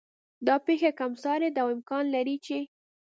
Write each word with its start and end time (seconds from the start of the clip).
دا 0.47 0.55
پېښه 0.65 0.91
کم 0.99 1.11
سارې 1.23 1.49
ده 1.55 1.59
او 1.63 1.67
امکان 1.75 2.05
لري 2.15 2.35
چې 2.45 2.59